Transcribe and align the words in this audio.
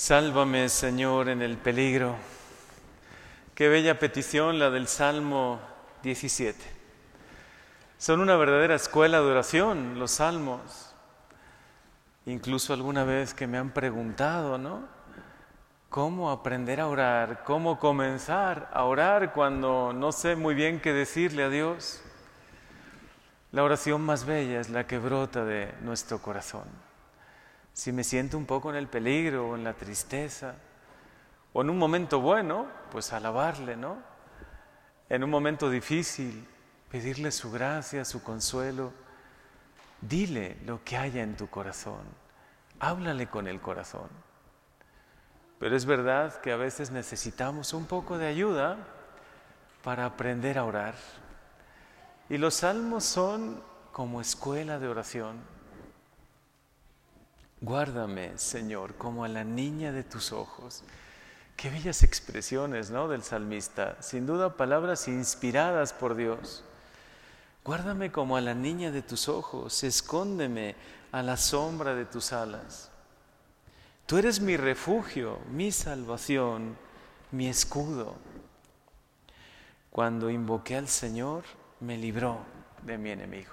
Sálvame, 0.00 0.70
Señor, 0.70 1.28
en 1.28 1.42
el 1.42 1.58
peligro. 1.58 2.16
Qué 3.54 3.68
bella 3.68 3.98
petición 3.98 4.58
la 4.58 4.70
del 4.70 4.88
Salmo 4.88 5.60
17. 6.02 6.58
Son 7.98 8.20
una 8.20 8.34
verdadera 8.36 8.76
escuela 8.76 9.20
de 9.20 9.26
oración 9.26 9.98
los 9.98 10.12
salmos. 10.12 10.94
Incluso 12.24 12.72
alguna 12.72 13.04
vez 13.04 13.34
que 13.34 13.46
me 13.46 13.58
han 13.58 13.72
preguntado, 13.72 14.56
¿no? 14.56 14.88
¿Cómo 15.90 16.30
aprender 16.30 16.80
a 16.80 16.88
orar? 16.88 17.44
¿Cómo 17.44 17.78
comenzar 17.78 18.70
a 18.72 18.84
orar 18.84 19.34
cuando 19.34 19.92
no 19.92 20.12
sé 20.12 20.34
muy 20.34 20.54
bien 20.54 20.80
qué 20.80 20.94
decirle 20.94 21.42
a 21.42 21.50
Dios? 21.50 22.02
La 23.52 23.64
oración 23.64 24.00
más 24.00 24.24
bella 24.24 24.60
es 24.60 24.70
la 24.70 24.86
que 24.86 24.96
brota 24.96 25.44
de 25.44 25.74
nuestro 25.82 26.22
corazón 26.22 26.89
si 27.80 27.92
me 27.92 28.04
siento 28.04 28.36
un 28.36 28.44
poco 28.44 28.68
en 28.68 28.76
el 28.76 28.88
peligro 28.88 29.48
o 29.48 29.56
en 29.56 29.64
la 29.64 29.72
tristeza, 29.72 30.54
o 31.54 31.62
en 31.62 31.70
un 31.70 31.78
momento 31.78 32.20
bueno, 32.20 32.66
pues 32.92 33.10
alabarle, 33.14 33.74
¿no? 33.74 33.96
En 35.08 35.24
un 35.24 35.30
momento 35.30 35.70
difícil, 35.70 36.46
pedirle 36.90 37.30
su 37.30 37.50
gracia, 37.50 38.04
su 38.04 38.22
consuelo. 38.22 38.92
Dile 40.02 40.58
lo 40.66 40.84
que 40.84 40.98
haya 40.98 41.22
en 41.22 41.38
tu 41.38 41.48
corazón. 41.48 42.02
Háblale 42.80 43.28
con 43.28 43.48
el 43.48 43.62
corazón. 43.62 44.10
Pero 45.58 45.74
es 45.74 45.86
verdad 45.86 46.38
que 46.42 46.52
a 46.52 46.56
veces 46.56 46.90
necesitamos 46.90 47.72
un 47.72 47.86
poco 47.86 48.18
de 48.18 48.26
ayuda 48.26 48.76
para 49.82 50.04
aprender 50.04 50.58
a 50.58 50.66
orar. 50.66 50.96
Y 52.28 52.36
los 52.36 52.56
salmos 52.56 53.04
son 53.04 53.62
como 53.90 54.20
escuela 54.20 54.78
de 54.78 54.88
oración. 54.88 55.59
Guárdame, 57.62 58.38
Señor, 58.38 58.94
como 58.94 59.22
a 59.22 59.28
la 59.28 59.44
niña 59.44 59.92
de 59.92 60.02
tus 60.02 60.32
ojos. 60.32 60.82
Qué 61.56 61.68
bellas 61.68 62.02
expresiones, 62.02 62.90
¿no? 62.90 63.06
Del 63.06 63.22
salmista. 63.22 64.00
Sin 64.00 64.24
duda 64.24 64.56
palabras 64.56 65.08
inspiradas 65.08 65.92
por 65.92 66.14
Dios. 66.14 66.64
Guárdame 67.62 68.10
como 68.10 68.38
a 68.38 68.40
la 68.40 68.54
niña 68.54 68.90
de 68.90 69.02
tus 69.02 69.28
ojos. 69.28 69.84
Escóndeme 69.84 70.74
a 71.12 71.22
la 71.22 71.36
sombra 71.36 71.94
de 71.94 72.06
tus 72.06 72.32
alas. 72.32 72.90
Tú 74.06 74.16
eres 74.16 74.40
mi 74.40 74.56
refugio, 74.56 75.38
mi 75.50 75.70
salvación, 75.70 76.78
mi 77.30 77.46
escudo. 77.48 78.16
Cuando 79.90 80.30
invoqué 80.30 80.76
al 80.76 80.88
Señor, 80.88 81.44
me 81.80 81.98
libró 81.98 82.38
de 82.82 82.96
mi 82.96 83.10
enemigo. 83.10 83.52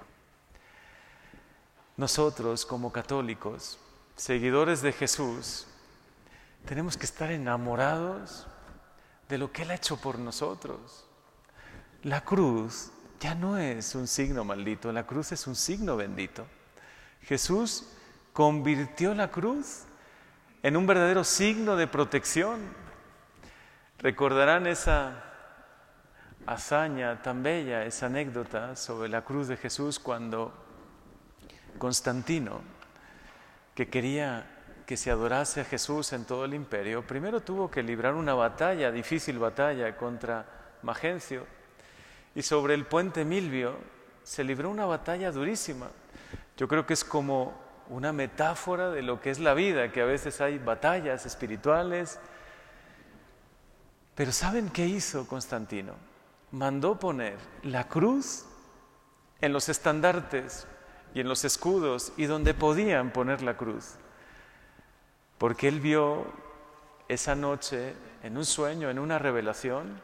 Nosotros 1.97 2.66
como 2.66 2.94
católicos 2.94 3.80
seguidores 4.17 4.81
de 4.81 4.91
Jesús, 4.91 5.67
tenemos 6.65 6.97
que 6.97 7.05
estar 7.05 7.31
enamorados 7.31 8.47
de 9.29 9.37
lo 9.37 9.51
que 9.51 9.61
Él 9.61 9.71
ha 9.71 9.75
hecho 9.75 9.97
por 9.97 10.17
nosotros. 10.17 11.05
La 12.03 12.21
cruz 12.21 12.91
ya 13.19 13.35
no 13.35 13.57
es 13.57 13.95
un 13.95 14.07
signo 14.07 14.43
maldito, 14.43 14.91
la 14.91 15.05
cruz 15.05 15.31
es 15.31 15.45
un 15.47 15.55
signo 15.55 15.95
bendito. 15.95 16.45
Jesús 17.21 17.87
convirtió 18.33 19.13
la 19.13 19.29
cruz 19.29 19.83
en 20.63 20.75
un 20.75 20.87
verdadero 20.87 21.23
signo 21.23 21.75
de 21.75 21.87
protección. 21.87 22.59
Recordarán 23.99 24.65
esa 24.65 25.23
hazaña 26.47 27.21
tan 27.21 27.43
bella, 27.43 27.85
esa 27.85 28.07
anécdota 28.07 28.75
sobre 28.75 29.09
la 29.09 29.23
cruz 29.23 29.47
de 29.47 29.57
Jesús 29.57 29.99
cuando 29.99 30.53
Constantino 31.77 32.77
que 33.78 33.88
quería 33.88 34.44
que 34.88 34.97
se 34.97 35.11
adorase 35.11 35.61
a 35.61 35.64
Jesús 35.64 36.11
en 36.11 36.25
todo 36.25 36.45
el 36.45 36.56
imperio, 36.56 37.06
primero 37.06 37.42
tuvo 37.42 37.70
que 37.70 37.83
librar 37.83 38.16
una 38.16 38.33
batalla, 38.33 38.92
difícil 38.92 39.38
batalla 39.38 39.95
contra 39.95 40.47
Magencio, 40.81 41.45
y 42.33 42.42
sobre 42.42 42.73
el 42.73 42.88
puente 42.88 43.23
Milvio 43.23 43.78
se 44.23 44.43
libró 44.43 44.71
una 44.71 44.87
batalla 44.87 45.32
durísima. 45.32 45.89
Yo 46.58 46.67
creo 46.67 46.87
que 46.87 46.95
es 46.95 47.04
como 47.04 47.54
una 47.89 48.11
metáfora 48.11 48.89
de 48.89 49.04
lo 49.04 49.21
que 49.21 49.30
es 49.30 49.37
la 49.37 49.54
vida, 49.54 49.92
que 49.92 50.02
a 50.02 50.05
veces 50.05 50.42
hay 50.42 50.58
batallas 50.58 51.27
espirituales. 51.27 52.20
Pero 54.16 54.32
¿saben 54.32 54.71
qué 54.71 54.87
hizo 54.87 55.27
Constantino? 55.27 55.93
Mandó 56.49 56.98
poner 56.98 57.37
la 57.61 57.87
cruz 57.87 58.43
en 59.39 59.54
los 59.54 59.70
estandartes 59.70 60.66
y 61.13 61.19
en 61.19 61.27
los 61.27 61.45
escudos 61.45 62.13
y 62.17 62.25
donde 62.25 62.53
podían 62.53 63.11
poner 63.11 63.41
la 63.41 63.57
cruz. 63.57 63.95
Porque 65.37 65.67
él 65.67 65.79
vio 65.79 66.25
esa 67.07 67.35
noche 67.35 67.93
en 68.23 68.37
un 68.37 68.45
sueño, 68.45 68.89
en 68.89 68.99
una 68.99 69.19
revelación, 69.19 70.01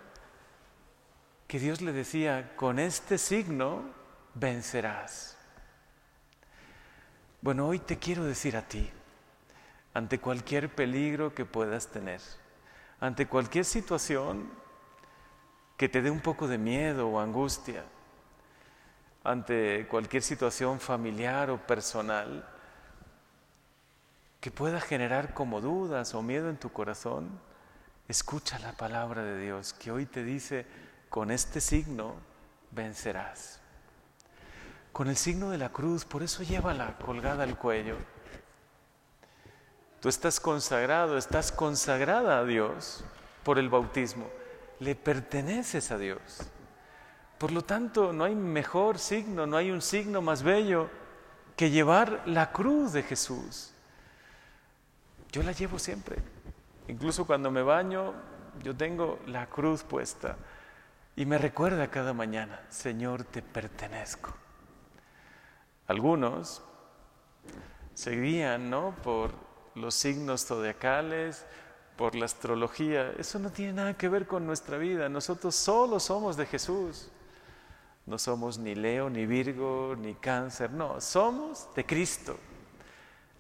que 1.48 1.60
Dios 1.60 1.82
le 1.82 1.92
decía, 1.92 2.56
con 2.56 2.80
este 2.80 3.18
signo 3.18 3.84
vencerás. 4.34 5.38
Bueno, 7.42 7.68
hoy 7.68 7.80
te 7.80 8.00
quiero 8.00 8.24
decir 8.24 8.56
a 8.56 8.68
ti, 8.68 8.90
ante 9.94 10.20
cualquier 10.20 10.74
peligro 10.74 11.36
que 11.36 11.46
puedas 11.46 11.88
tener, 11.88 12.22
ante 13.00 13.28
cualquier 13.28 13.66
situación 13.66 14.50
que 15.78 15.90
te 15.90 16.02
dé 16.02 16.10
un 16.10 16.22
poco 16.22 16.48
de 16.48 16.58
miedo 16.58 17.10
o 17.10 17.20
angustia, 17.20 17.84
ante 19.24 19.88
cualquier 19.88 20.22
situación 20.22 20.80
familiar 20.80 21.50
o 21.50 21.58
personal 21.58 22.46
que 24.42 24.52
pueda 24.52 24.82
generar 24.82 25.34
como 25.34 25.62
dudas 25.62 26.14
o 26.14 26.22
miedo 26.22 26.50
en 26.50 26.58
tu 26.58 26.70
corazón, 26.70 27.30
escucha 28.10 28.60
la 28.60 28.74
palabra 28.74 29.24
de 29.24 29.40
Dios 29.40 29.72
que 29.72 29.92
hoy 29.92 30.06
te 30.06 30.24
dice, 30.24 30.66
con 31.10 31.32
este 31.32 31.62
signo 31.62 32.16
vencerás. 32.72 33.62
Con 34.92 35.08
el 35.08 35.16
signo 35.16 35.50
de 35.50 35.58
la 35.58 35.70
cruz, 35.70 36.04
por 36.04 36.24
eso 36.24 36.44
llévala 36.44 36.98
colgada 36.98 37.44
al 37.44 37.58
cuello. 37.58 37.96
Tú 40.02 40.10
estás 40.10 40.42
consagrado, 40.42 41.18
estás 41.18 41.54
consagrada 41.54 42.40
a 42.40 42.44
Dios 42.44 43.06
por 43.44 43.58
el 43.58 43.70
bautismo, 43.70 44.28
le 44.80 44.96
perteneces 44.96 45.92
a 45.92 45.98
Dios. 45.98 46.42
Por 47.44 47.52
lo 47.52 47.62
tanto, 47.62 48.14
no 48.14 48.24
hay 48.24 48.36
mejor 48.36 48.98
signo, 48.98 49.46
no 49.46 49.58
hay 49.58 49.70
un 49.70 49.82
signo 49.82 50.22
más 50.22 50.44
bello 50.44 50.90
que 51.58 51.72
llevar 51.72 52.24
la 52.26 52.54
cruz 52.54 52.94
de 52.94 53.04
Jesús. 53.04 53.74
Yo 55.30 55.44
la 55.44 55.52
llevo 55.52 55.78
siempre. 55.78 56.16
Incluso 56.88 57.28
cuando 57.28 57.52
me 57.52 57.62
baño, 57.62 58.14
yo 58.64 58.74
tengo 58.74 59.20
la 59.28 59.48
cruz 59.48 59.84
puesta 59.84 60.38
y 61.18 61.26
me 61.26 61.38
recuerda 61.38 61.92
cada 61.92 62.14
mañana, 62.14 62.62
Señor, 62.70 63.26
te 63.26 63.42
pertenezco. 63.42 64.34
Algunos 65.88 66.64
se 67.94 68.12
guían, 68.22 68.70
¿no? 68.70 68.96
Por 69.04 69.34
los 69.76 69.96
signos 69.96 70.46
zodiacales, 70.46 71.46
por 71.98 72.16
la 72.16 72.24
astrología. 72.24 73.12
Eso 73.18 73.38
no 73.38 73.50
tiene 73.50 73.74
nada 73.74 73.98
que 73.98 74.08
ver 74.08 74.28
con 74.28 74.46
nuestra 74.46 74.78
vida. 74.78 75.10
Nosotros 75.10 75.54
solo 75.56 76.00
somos 76.00 76.38
de 76.38 76.46
Jesús. 76.46 77.12
No 78.06 78.18
somos 78.18 78.58
ni 78.58 78.76
Leo, 78.76 79.10
ni 79.10 79.26
Virgo, 79.26 79.96
ni 79.98 80.14
Cáncer, 80.16 80.72
no, 80.72 81.00
somos 81.00 81.70
de 81.76 81.86
Cristo. 81.86 82.38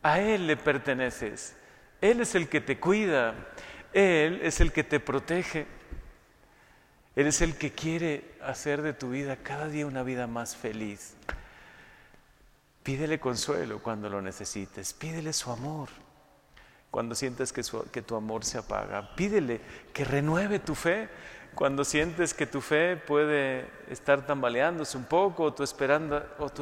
A 0.01 0.19
Él 0.19 0.47
le 0.47 0.57
perteneces. 0.57 1.55
Él 2.01 2.21
es 2.21 2.35
el 2.35 2.49
que 2.49 2.61
te 2.61 2.79
cuida, 2.79 3.35
Él 3.93 4.39
es 4.41 4.61
el 4.61 4.71
que 4.71 4.83
te 4.83 4.99
protege. 4.99 5.67
Él 7.15 7.27
es 7.27 7.41
el 7.41 7.57
que 7.57 7.71
quiere 7.71 8.35
hacer 8.41 8.81
de 8.81 8.93
tu 8.93 9.11
vida 9.11 9.37
cada 9.37 9.67
día 9.67 9.85
una 9.85 10.03
vida 10.03 10.27
más 10.27 10.55
feliz. 10.55 11.13
Pídele 12.81 13.19
consuelo 13.19 13.81
cuando 13.81 14.09
lo 14.09 14.21
necesites, 14.21 14.93
pídele 14.93 15.31
su 15.31 15.51
amor 15.51 15.89
cuando 16.93 17.15
sientes 17.15 17.51
que, 17.51 17.63
que 17.91 18.03
tu 18.03 18.15
amor 18.15 18.45
se 18.45 18.59
apaga, 18.59 19.15
pídele 19.15 19.59
que 19.91 20.05
renueve 20.05 20.59
tu 20.59 20.75
fe 20.75 21.09
cuando 21.55 21.83
sientes 21.83 22.33
que 22.33 22.45
tu 22.45 22.61
fe 22.61 22.97
puede 22.97 23.67
estar 23.89 24.25
tambaleándose 24.25 24.97
un 24.97 25.05
poco 25.05 25.43
o 25.43 25.53
tu, 25.53 25.63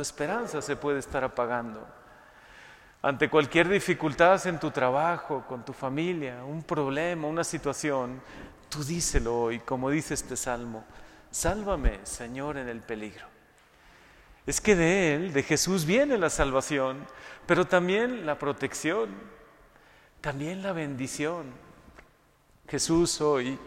esperanza 0.01 0.61
se 0.61 0.75
puede 0.75 0.99
estar 0.99 1.23
apagando. 1.23 1.87
Ante 3.01 3.29
cualquier 3.29 3.67
dificultad 3.69 4.45
en 4.47 4.59
tu 4.59 4.69
trabajo, 4.69 5.45
con 5.47 5.65
tu 5.65 5.73
familia, 5.73 6.43
un 6.43 6.63
problema, 6.63 7.27
una 7.27 7.43
situación, 7.43 8.21
tú 8.69 8.83
díselo 8.83 9.43
hoy, 9.43 9.59
como 9.59 9.89
dice 9.89 10.13
este 10.13 10.35
salmo, 10.35 10.83
sálvame, 11.31 11.99
Señor, 12.03 12.57
en 12.57 12.67
el 12.67 12.81
peligro. 12.81 13.25
Es 14.45 14.59
que 14.59 14.75
de 14.75 15.15
Él, 15.15 15.33
de 15.33 15.43
Jesús, 15.43 15.85
viene 15.85 16.17
la 16.17 16.29
salvación, 16.29 17.07
pero 17.47 17.65
también 17.65 18.25
la 18.25 18.37
protección, 18.37 19.09
también 20.19 20.61
la 20.61 20.73
bendición. 20.73 21.45
Jesús 22.67 23.19
hoy 23.21 23.57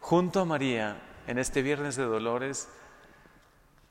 Junto 0.00 0.40
a 0.40 0.44
María, 0.44 0.96
en 1.26 1.38
este 1.38 1.62
viernes 1.62 1.96
de 1.96 2.04
dolores, 2.04 2.68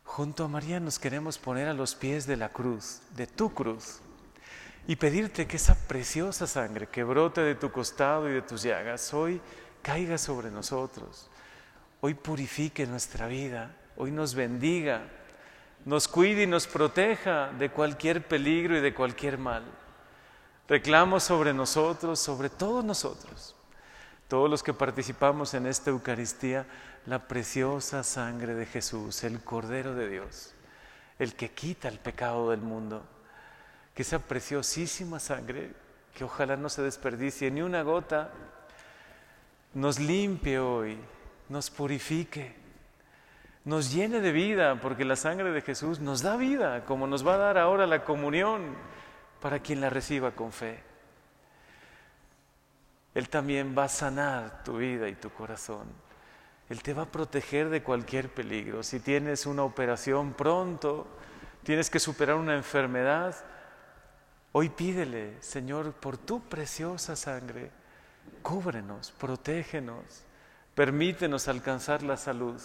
junto 0.04 0.46
a 0.46 0.48
María 0.48 0.80
nos 0.80 0.98
queremos 1.00 1.38
poner 1.38 1.68
a 1.68 1.74
los 1.74 1.96
pies 1.96 2.26
de 2.26 2.38
la 2.38 2.50
cruz, 2.50 3.02
de 3.16 3.28
tu 3.28 3.54
cruz. 3.54 4.00
y 4.88 4.96
pedirte 4.98 5.48
que 5.48 5.56
esa 5.58 5.76
preciosa 5.88 6.46
sangre 6.46 6.88
que 6.88 7.04
brote 7.04 7.42
de 7.42 7.56
tu 7.56 7.72
costado 7.72 8.30
y 8.30 8.34
de 8.34 8.42
tus 8.44 8.62
llagas 8.62 9.14
hoy 9.14 9.42
caiga 9.82 10.18
sobre 10.18 10.52
nosotros, 10.52 11.28
hoy 12.02 12.14
purifique 12.14 12.86
nuestra 12.86 13.28
vida, 13.28 13.76
hoy 13.98 14.12
nos 14.12 14.36
bendiga, 14.36 15.02
nos 15.86 16.08
cuide 16.08 16.44
y 16.44 16.48
nos 16.48 16.68
proteja 16.68 17.52
de 17.58 17.70
cualquier 17.70 18.28
peligro 18.28 18.78
y 18.78 18.82
de 18.82 18.94
cualquier 18.94 19.38
mal. 19.38 19.64
Reclamo 20.68 21.20
sobre 21.20 21.54
nosotros, 21.54 22.20
sobre 22.20 22.50
todos 22.50 22.84
nosotros, 22.84 23.56
todos 24.28 24.50
los 24.50 24.64
que 24.64 24.74
participamos 24.74 25.54
en 25.54 25.68
esta 25.68 25.90
Eucaristía, 25.90 26.66
la 27.06 27.28
preciosa 27.28 28.04
sangre 28.04 28.56
de 28.56 28.66
Jesús, 28.66 29.24
el 29.24 29.42
Cordero 29.42 29.94
de 29.94 30.10
Dios, 30.10 30.54
el 31.20 31.36
que 31.36 31.50
quita 31.52 31.88
el 31.88 32.00
pecado 32.00 32.50
del 32.50 32.62
mundo 32.62 33.06
que 33.96 34.02
esa 34.02 34.20
preciosísima 34.20 35.20
sangre, 35.20 35.72
que 36.14 36.26
ojalá 36.26 36.58
no 36.58 36.68
se 36.68 36.82
desperdicie 36.82 37.50
ni 37.50 37.62
una 37.62 37.82
gota, 37.82 38.30
nos 39.74 40.00
limpie 40.00 40.60
hoy, 40.60 40.98
nos 41.48 41.70
purifique, 41.70 42.54
nos 43.64 43.94
llene 43.94 44.20
de 44.20 44.34
vida, 44.34 44.80
porque 44.82 45.06
la 45.06 45.16
sangre 45.16 45.52
de 45.52 45.62
Jesús 45.62 46.02
nos 46.02 46.22
da 46.22 46.36
vida, 46.36 46.84
como 46.84 47.08
nos 47.08 47.26
va 47.26 47.36
a 47.36 47.38
dar 47.38 47.58
ahora 47.58 47.88
la 47.88 48.04
comunión 48.04 48.76
para 49.42 49.60
quien 49.60 49.80
la 49.80 49.90
reciba 49.90 50.32
con 50.32 50.52
fe. 50.52 50.84
Él 53.16 53.30
también 53.30 53.76
va 53.76 53.86
a 53.86 53.90
sanar 53.90 54.64
tu 54.64 54.78
vida 54.78 55.10
y 55.10 55.16
tu 55.16 55.32
corazón. 55.32 55.88
Él 56.70 56.84
te 56.84 56.94
va 56.94 57.04
a 57.04 57.12
proteger 57.12 57.70
de 57.70 57.82
cualquier 57.82 58.30
peligro. 58.32 58.84
Si 58.84 59.00
tienes 59.00 59.48
una 59.48 59.64
operación 59.64 60.34
pronto, 60.34 61.08
tienes 61.64 61.90
que 61.90 62.00
superar 62.00 62.36
una 62.36 62.56
enfermedad, 62.56 63.36
Hoy 64.58 64.70
pídele, 64.70 65.36
Señor, 65.42 65.92
por 65.92 66.16
tu 66.16 66.40
preciosa 66.40 67.18
sangre, 67.18 67.72
cúbrenos, 68.42 69.12
protégenos, 69.12 70.24
permítenos 70.74 71.50
alcanzar 71.50 72.04
la 72.04 72.16
salud. 72.16 72.62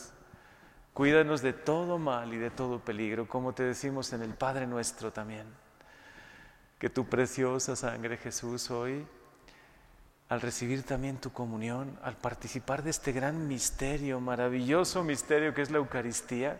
Cuídanos 0.95 1.43
de 1.43 1.53
todo 1.53 1.99
mal 1.99 2.33
y 2.33 2.37
de 2.37 2.51
todo 2.51 2.79
peligro, 2.79 3.27
como 3.27 3.55
te 3.55 3.65
decimos 3.65 4.13
en 4.13 4.23
el 4.23 4.35
Padre 4.35 4.69
nuestro 4.69 5.13
también. 5.13 5.49
Que 6.79 6.89
tu 6.89 7.07
preciosa 7.07 7.75
sangre, 7.75 8.19
Jesús, 8.19 8.71
hoy, 8.71 9.05
al 10.31 10.41
recibir 10.41 10.85
también 10.85 11.17
tu 11.17 11.33
comunión, 11.33 11.99
al 12.05 12.17
participar 12.17 12.85
de 12.85 12.91
este 12.91 13.11
gran 13.11 13.49
misterio, 13.49 14.21
maravilloso 14.21 15.03
misterio 15.03 15.53
que 15.53 15.63
es 15.63 15.73
la 15.73 15.79
Eucaristía, 15.79 16.57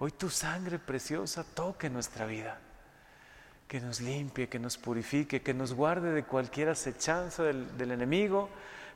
hoy 0.00 0.10
tu 0.10 0.28
sangre 0.28 0.80
preciosa 0.80 1.44
toque 1.44 1.88
nuestra 1.88 2.26
vida 2.26 2.58
que 3.68 3.80
nos 3.80 4.00
limpie, 4.00 4.48
que 4.48 4.58
nos 4.58 4.78
purifique, 4.78 5.42
que 5.42 5.54
nos 5.54 5.74
guarde 5.74 6.10
de 6.10 6.24
cualquier 6.24 6.70
acechanza 6.70 7.44
del, 7.44 7.90
enemigo, 7.92 8.48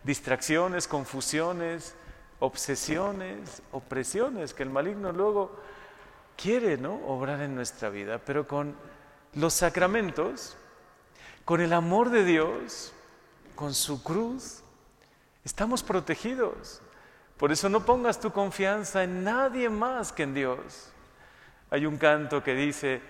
distracciones, 0.02 0.88
confusiones, 0.88 1.94
obsesiones, 2.40 3.62
opresiones, 3.70 4.52
que 4.52 4.64
el 4.64 4.70
maligno 4.70 5.12
luego 5.12 5.60
quiere 6.37 6.76
¿no? 6.76 6.94
obrar 7.06 7.40
en 7.40 7.55
nuestra 7.55 7.88
vida, 7.88 8.19
pero 8.19 8.48
con 8.48 8.75
los 9.34 9.55
sacramentos, 9.55 10.56
con 11.44 11.60
el 11.60 11.72
amor 11.72 12.10
de 12.10 12.25
Dios, 12.25 12.93
con 13.54 13.75
su 13.75 14.02
cruz, 14.02 14.62
estamos 15.44 15.82
protegidos. 15.82 16.81
Por 17.37 17.52
eso 17.52 17.69
no 17.69 17.84
pongas 17.84 18.20
tu 18.20 18.31
confianza 18.31 19.02
en 19.02 19.25
nadie 19.25 19.69
más 19.69 20.12
que 20.12 20.22
en 20.22 20.34
Dios. 20.34 20.93
Hay 21.70 21.87
un 21.87 21.96
canto 21.96 22.43
que 22.43 22.54
dice, 22.54 23.00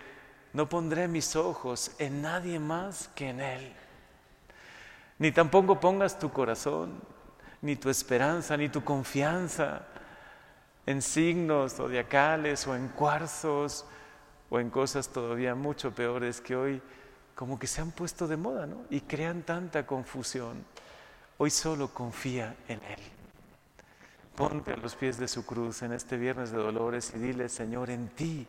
no 0.53 0.69
pondré 0.69 1.09
mis 1.09 1.37
ojos 1.37 1.91
en 1.99 2.23
nadie 2.23 2.59
más 2.59 3.09
que 3.15 3.31
en 3.31 3.41
Él. 3.41 3.73
Ni 5.19 5.33
tampoco 5.33 5.79
pongas 5.79 6.19
tu 6.19 6.31
corazón, 6.31 7.01
ni 7.61 7.77
tu 7.77 7.91
esperanza, 7.91 8.57
ni 8.57 8.69
tu 8.69 8.83
confianza 8.83 9.87
en 10.87 11.01
signos 11.01 11.75
zodiacales 11.75 12.67
o 12.67 12.75
en 12.75 12.89
cuarzos 12.89 13.85
o 14.51 14.59
en 14.59 14.71
cosas 14.71 15.09
todavía 15.09 15.55
mucho 15.55 15.95
peores 15.95 16.41
que 16.41 16.57
hoy 16.57 16.83
como 17.35 17.59
que 17.59 17.67
se 17.67 17.81
han 17.81 17.91
puesto 17.91 18.27
de 18.27 18.37
moda 18.37 18.67
¿no? 18.67 18.85
y 18.91 19.01
crean 19.01 19.43
tanta 19.43 19.87
confusión. 19.87 20.65
Hoy 21.39 21.51
solo 21.51 21.89
confía 21.89 22.55
en 22.69 22.81
Él. 22.85 23.01
Ponte 24.37 24.73
a 24.73 24.77
los 24.77 24.95
pies 24.95 25.19
de 25.19 25.29
su 25.29 25.45
cruz 25.45 25.83
en 25.83 25.93
este 25.93 26.17
viernes 26.17 26.51
de 26.51 26.59
dolores 26.59 27.13
y 27.15 27.19
dile, 27.19 27.49
Señor, 27.49 27.91
en 27.91 28.09
ti 28.09 28.47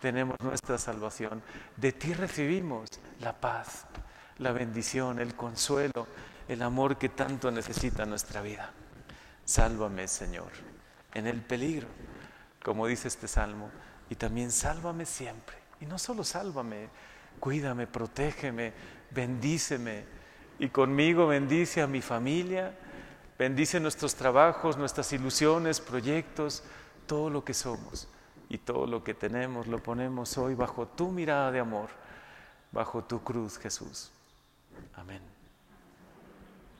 tenemos 0.00 0.36
nuestra 0.40 0.78
salvación. 0.78 1.42
De 1.76 1.92
ti 1.92 2.14
recibimos 2.14 2.88
la 3.20 3.38
paz, 3.38 3.86
la 4.38 4.52
bendición, 4.52 5.18
el 5.18 5.34
consuelo, 5.34 6.06
el 6.48 6.62
amor 6.62 6.96
que 6.96 7.10
tanto 7.10 7.50
necesita 7.50 8.06
nuestra 8.06 8.40
vida. 8.40 8.70
Sálvame, 9.44 10.08
Señor, 10.08 10.50
en 11.14 11.26
el 11.26 11.40
peligro, 11.42 11.88
como 12.62 12.86
dice 12.86 13.08
este 13.08 13.28
salmo, 13.28 13.70
y 14.10 14.14
también 14.14 14.50
sálvame 14.50 15.04
siempre. 15.04 15.56
Y 15.80 15.86
no 15.86 15.98
solo 15.98 16.24
sálvame, 16.24 16.88
cuídame, 17.38 17.86
protégeme, 17.86 18.72
bendíceme. 19.10 20.04
Y 20.58 20.68
conmigo 20.68 21.26
bendice 21.26 21.82
a 21.82 21.86
mi 21.86 22.02
familia, 22.02 22.76
bendice 23.38 23.80
nuestros 23.80 24.14
trabajos, 24.14 24.76
nuestras 24.76 25.12
ilusiones, 25.12 25.80
proyectos, 25.80 26.64
todo 27.06 27.30
lo 27.30 27.44
que 27.44 27.54
somos 27.54 28.08
y 28.48 28.58
todo 28.58 28.86
lo 28.86 29.04
que 29.04 29.14
tenemos 29.14 29.66
lo 29.66 29.82
ponemos 29.82 30.36
hoy 30.38 30.54
bajo 30.54 30.86
tu 30.88 31.10
mirada 31.10 31.50
de 31.52 31.60
amor, 31.60 31.88
bajo 32.72 33.04
tu 33.04 33.22
cruz, 33.22 33.58
Jesús. 33.58 34.10
Amén. 34.94 35.37